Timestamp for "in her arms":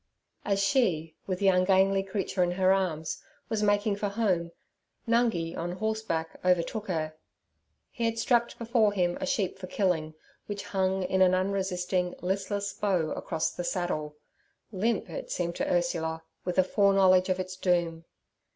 2.41-3.21